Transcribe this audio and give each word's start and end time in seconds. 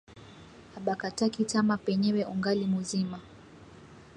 Abakataki 0.77 1.41
tama 1.51 1.75
penyewe 1.85 2.21
ungali 2.33 2.63
muzima 2.73 3.17